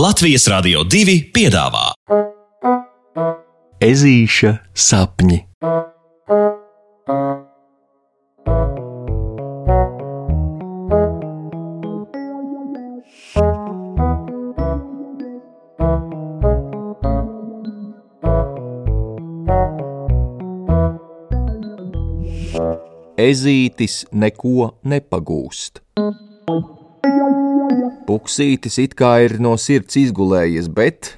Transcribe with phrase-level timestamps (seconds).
[0.00, 1.90] Latvijas Rādio 2 piedāvā
[3.84, 5.36] Ezīša sapņi.
[23.20, 25.84] Ezītis neko nepagūst.
[28.10, 31.12] Puksītis it kā ir no sirds izgulējies, bet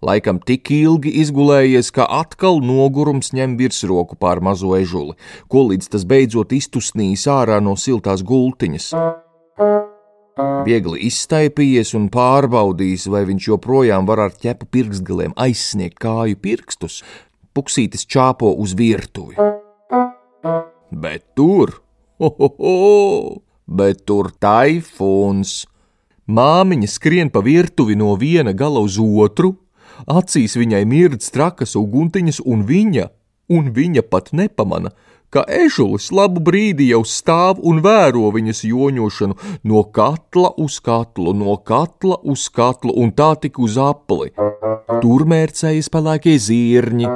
[0.00, 5.18] laikam tik ilgi izgulējies, ka atkal nogurums ņem virsroku pār mazo ežuli,
[5.52, 8.86] ko līdz tas beidzot iztusnījis ārā no siltās gultiņas.
[10.64, 17.02] Viegli izstaipījies un pārbaudījis, vai viņš joprojām var ar ķepu pirkstgaliem aizsniegt kāju pirkstus,
[17.52, 19.36] puksītis čāpo uz virtuvi.
[21.04, 21.82] Bet tur,
[22.16, 22.80] ho, ho, ho,
[23.68, 25.66] bet tur taifūns!
[26.28, 29.54] Māmiņa skrien pa virtuvi no viena gala uz otru,
[30.06, 33.08] acīs viņai mirdz trakas uguntiņas, un viņa,
[33.50, 34.92] un viņa pat nepamana,
[35.34, 39.36] ka ežulis labu brīdi jau stāv un vēro viņas joņošanu
[39.70, 44.32] no katla uz katlu, no katla uz katlu, un tā tik uz apli.
[45.00, 47.08] Tur mērcējas pelēkie zirņi,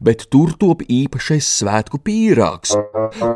[0.00, 2.74] bet tur top īpašais svētku pīrāgs.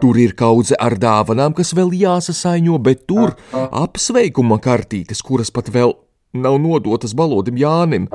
[0.00, 5.92] Tur ir kaudze ar dāvanām, kas vēl jāsasaiņo, bet tur apsveikuma kartītes, kuras pat vēl
[6.36, 8.08] nav nodotas balodim Jānim.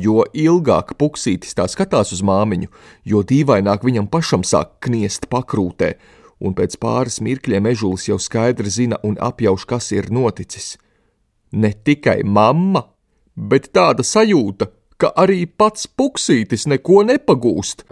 [0.00, 2.68] Jo ilgāk puksītis tā skatās uz māmiņu,
[3.04, 5.94] jo dīvaināk viņam pašam sāk kniest pakrūtē,
[6.44, 10.76] un pēc pāris mirkļiem ežulis jau skaidri zina un apjauš, kas ir noticis.
[11.52, 12.82] Ne tikai mamma,
[13.36, 17.86] bet tāda sajūta, ka arī pats puksītis neko nepagūst.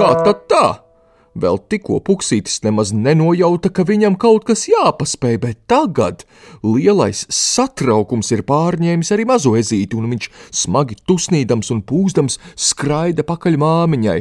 [0.00, 0.89] Kā tad tā?
[1.38, 6.24] Vēl tikko puksītis nemaz nenojauta, ka viņam kaut kas jāpaspēj, bet tagad
[6.66, 10.26] lielais satraukums ir pārņēmis arī mazo ezīti, un viņš
[10.64, 14.18] smagi tusnīdams un pūzdams skraida pakaļ māmiņai.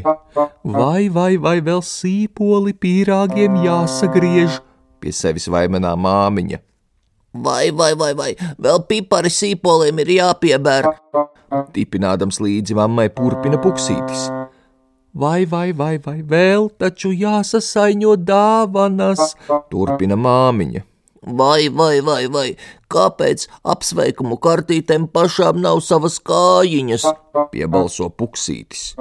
[0.63, 4.61] Vai, vai, vai vēl sīpoli pīrāgiem jāsagriež,
[5.01, 6.61] pie sevis vaimanā māmiņa.
[7.41, 8.31] Vai, vai, vai, vai,
[8.61, 10.93] vēl pipari sīpoliem ir jāpiebēr.
[11.73, 14.29] Tipinādams līdzi mammai purpina puksītis.
[15.13, 19.33] Vai, vai, vai, vai, vēl taču jāsasaiņo dāvanas,
[19.71, 20.85] turpina māmiņa.
[21.19, 22.45] Vai, vai, vai, vai,
[22.93, 27.07] kāpēc apsveikumu kartītēm pašām nav savas kājiņas?
[27.51, 28.93] Piebalso puksītis.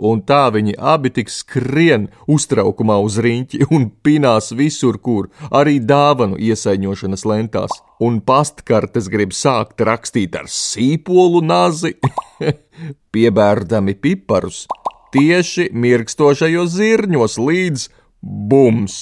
[0.00, 6.38] Un tā viņi abi tik skrien uztraukumā uz riņķi un pinās visur, kur arī dāvanu
[6.38, 7.74] iesaiņošanas lentās.
[8.00, 11.96] Un pastkartes grib sākt rakstīt ar sīpolu nazi,
[13.16, 14.66] piebērdami piparus
[15.14, 17.88] tieši mirkstošajos zirņos līdz
[18.22, 19.00] bums.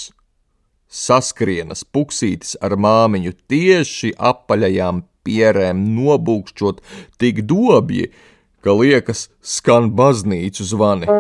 [0.89, 6.81] Saskrienas puksītis ar māmiņu tieši apaļajām pierēm nobūkšķot
[7.21, 8.09] tik dobji,
[8.65, 11.11] ka liekas skan baznīcu zvani.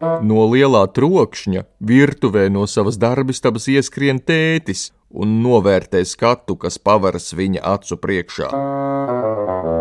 [0.00, 7.62] No lielā trokšņa virtuvē no savas darbistabas ieskrien tētis un novērtē skatu, kas pavaras viņa
[7.64, 8.50] acu priekšā.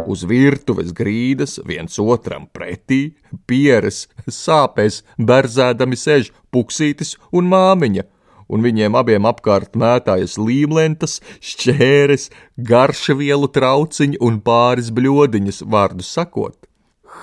[0.08, 3.18] Uz virtuves grīdas viens otram pretī,
[3.50, 8.08] pieres, sāpēs, berzēdami sēž puksītis un māmiņa,
[8.48, 16.56] un viņiem abiem apkārt mētājas līmlentas, šķēres, garšvielu trauciņi un pāris bļodiņas, vārdu sakot.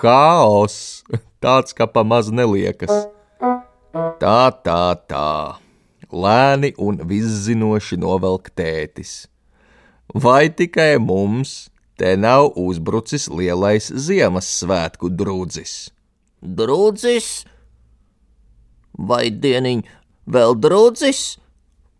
[0.02, 0.82] Haos!
[1.42, 2.92] Tāds, ka pamaz neliekas.
[4.22, 5.58] Tā, tā, tā
[6.12, 9.26] lēni un viszinoši novelk tētis.
[10.14, 15.90] Vai tikai mums te nav uzbrucis lielais Ziemassvētku drūdzis?
[16.42, 17.30] Drūdzis?
[18.98, 19.82] Vai dieniņ
[20.30, 21.22] vēl drūdzis?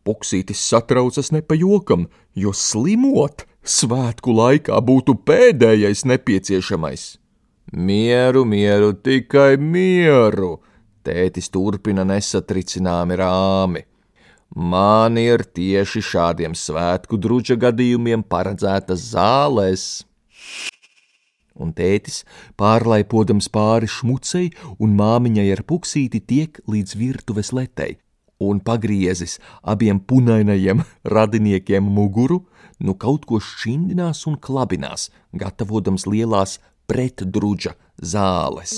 [0.07, 7.22] Puksītis satraucas ne pa jokam, jo slimot svētku laikā būtu pēdējais nepieciešamais.
[7.73, 10.59] Mieru, mieru, tikai mieru!
[11.03, 13.81] Tētis turpina nesatricināmi rāmi.
[14.53, 19.85] Man ir tieši šādiem svētku druģa gadījumiem paredzētas zāles.
[21.57, 22.27] Un tētis,
[22.61, 27.97] pārlaipodams pāri šmucei un māmiņai ar puksīti, tiek līdz virtuves letei,
[28.37, 32.43] un pagriezis abiem punainajiem radiniekiem muguru,
[32.85, 36.59] nu kaut ko šķindinās un klabinās, gatavojams lielās
[36.93, 37.73] pretdruģa
[38.05, 38.75] zāles.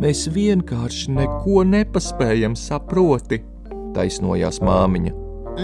[0.00, 3.42] Mēs vienkārši neko nepaspējam, saproti,
[3.96, 5.12] taisnojās māmiņa.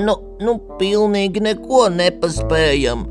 [0.05, 3.07] Nu, nu, pilnīgi neko nepaspējam,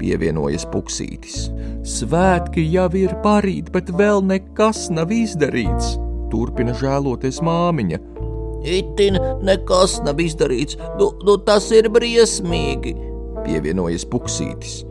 [0.00, 1.48] pievienojas puksītis.
[1.88, 5.94] Svētki jau ir parīt, bet vēl nekas nav izdarīts,
[6.32, 8.00] turpina žēloties māmiņa.
[8.68, 12.96] Itin nekas nav izdarīts, nu, nu tas ir briesmīgi,
[13.44, 14.82] pievienojas puksītis.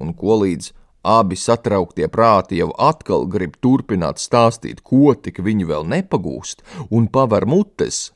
[0.00, 0.72] Un ko līdz
[1.06, 7.46] abi satrauktie prāti jau atkal grib turpināt stāstīt, ko tik viņi vēl nepagūst, un paver
[7.48, 8.10] mutes,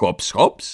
[0.00, 0.70] hops, hops,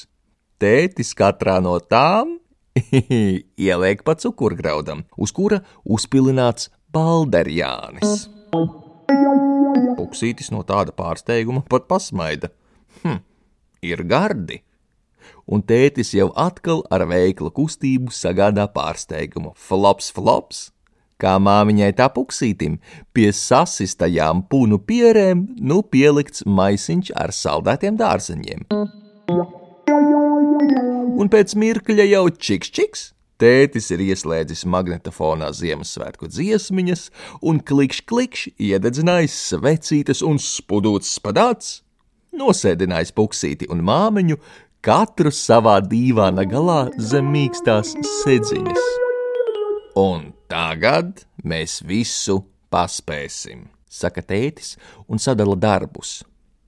[0.60, 2.38] tētis katrā no tām
[3.68, 8.28] ieliek pa cukurgraudam, uz kura uzpilināts balderjānis.
[10.00, 12.50] Puksītis no tāda pārsteiguma pat pasmaida.
[13.02, 13.20] Hm,
[13.84, 14.62] ir gardi!
[15.50, 19.54] Un tētis jau atkal ar veiklu kustību sagādā pārsteigumu.
[19.56, 20.68] Flops, flops!
[21.20, 22.78] Kā māmiņai tā puksītim,
[23.12, 28.64] pie sasistajām punu pierēm nu pielikts maisiņš ar saldētiem dārzeņiem.
[31.20, 33.08] Un pēc mirkļa jau čiks, čiks,
[33.40, 37.06] Tētis ir ieslēdzis magnetofonā Ziemassvētku dziesmiņas,
[37.48, 41.78] un klikšķi klikšķi iededzinājis svecītes un spudūts spadāts,
[42.36, 44.36] nosēdinājis puksīti un māmiņu,
[44.84, 47.92] katru savā dīvāna galā zem mīkstās
[48.22, 48.86] sedziņas.
[50.00, 52.40] Un tagad mēs visu
[52.72, 54.76] paspēsim, saka tētis
[55.08, 56.20] un sadala darbus.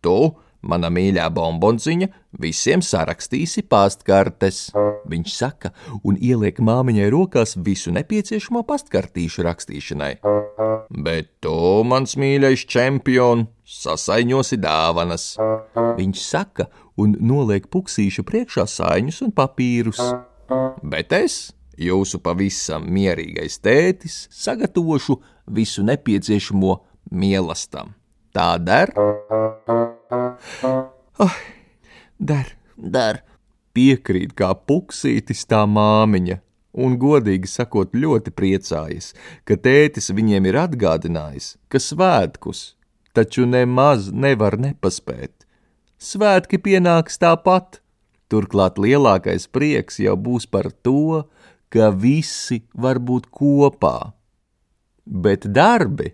[0.04, 0.18] Tu
[0.62, 2.06] Mana mīļā bombonziņa
[2.42, 4.68] visiem sarakstīsi pastkartes,
[5.10, 5.72] viņš saka,
[6.06, 10.12] un ieliek māmiņai rokās visu nepieciešamo pastkartīšu rakstīšanai.
[11.02, 15.26] Bet tu, mans mīļais čempion, sasaiņosi dāvanas,
[15.98, 16.68] viņš saka,
[17.00, 20.00] un noliek puksīšu priekšā saiņus un papīrus.
[20.82, 25.18] Bet es, jūsu pavisam mierīgais tētis, sagatavošu
[25.52, 26.76] visu nepieciešamo
[27.12, 27.94] mīlestam.
[28.32, 28.92] Tā der?
[31.20, 31.36] Oh,
[32.18, 33.22] der, der.
[33.72, 36.36] Piekrīt kā puksītis tā māmiņa,
[36.84, 39.12] un godīgi sakot, ļoti priecājas,
[39.48, 42.74] ka tētis viņiem ir atgādinājis, ka svētkus
[43.16, 45.41] taču nemaz nevar nepaspēt.
[46.02, 47.78] Svētki pienāks tāpat,
[48.26, 51.22] turklāt lielākais prieks jau būs par to,
[51.70, 54.10] ka visi var būt kopā.
[55.06, 56.10] Bet darbi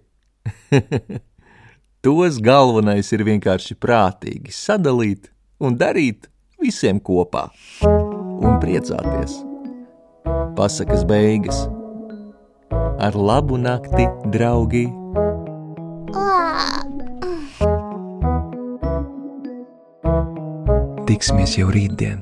[2.05, 5.31] Tos galvenais ir vienkārši prātīgi sadalīt
[5.61, 6.29] un darīt
[6.61, 7.49] visiem kopā
[7.89, 9.41] un priecāties.
[10.59, 11.65] Pasakas beigas
[13.01, 14.87] ar labu nakti, draugi!
[21.09, 22.19] Tiksimies jau rītdien!